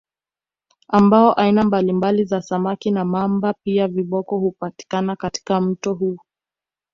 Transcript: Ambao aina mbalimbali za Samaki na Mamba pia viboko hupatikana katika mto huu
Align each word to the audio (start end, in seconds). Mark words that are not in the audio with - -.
Ambao 0.87 1.33
aina 1.33 1.63
mbalimbali 1.63 2.25
za 2.25 2.41
Samaki 2.41 2.91
na 2.91 3.05
Mamba 3.05 3.55
pia 3.63 3.87
viboko 3.87 4.37
hupatikana 4.39 5.15
katika 5.15 5.61
mto 5.61 5.93
huu 5.93 6.17